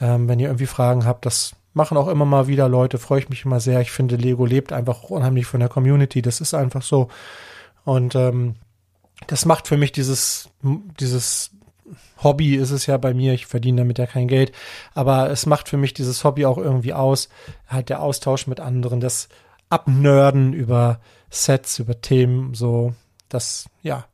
[0.00, 1.26] ähm, wenn ihr irgendwie Fragen habt.
[1.26, 3.80] Das machen auch immer mal wieder Leute, freue ich mich immer sehr.
[3.82, 6.22] Ich finde, Lego lebt einfach unheimlich von der Community.
[6.22, 7.06] Das ist einfach so.
[7.84, 8.56] Und ähm,
[9.28, 10.48] das macht für mich dieses,
[10.98, 11.52] dieses
[12.22, 14.52] Hobby ist es ja bei mir, ich verdiene damit ja kein Geld,
[14.94, 17.28] aber es macht für mich dieses Hobby auch irgendwie aus,
[17.68, 19.28] halt der Austausch mit anderen, das
[19.68, 22.94] Abnörden über Sets, über Themen, so,
[23.28, 24.06] das, ja,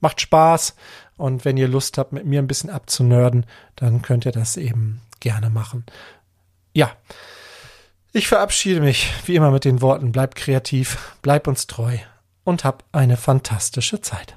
[0.00, 0.74] macht Spaß
[1.16, 5.02] und wenn ihr Lust habt, mit mir ein bisschen abzunörden, dann könnt ihr das eben
[5.20, 5.84] gerne machen.
[6.72, 6.92] Ja,
[8.12, 11.98] ich verabschiede mich wie immer mit den Worten, bleibt kreativ, bleibt uns treu
[12.44, 14.36] und hab eine fantastische Zeit.